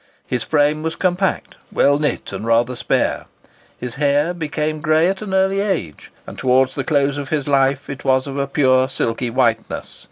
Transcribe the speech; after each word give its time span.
His 0.25 0.41
frame 0.43 0.81
was 0.81 0.95
compact, 0.95 1.57
well 1.71 1.99
knit, 1.99 2.31
and 2.33 2.43
rather 2.43 2.75
spare. 2.75 3.27
His 3.77 3.93
hair 4.01 4.33
became 4.33 4.81
grey 4.81 5.07
at 5.07 5.21
an 5.21 5.31
early 5.31 5.59
age, 5.59 6.11
and 6.25 6.39
towards 6.39 6.73
the 6.73 6.83
close 6.83 7.19
of 7.19 7.29
his 7.29 7.47
life 7.47 7.87
it 7.87 8.03
was 8.03 8.25
of 8.25 8.35
a 8.39 8.47
pure 8.47 8.89
silky 8.89 9.29
whiteness. 9.29 9.99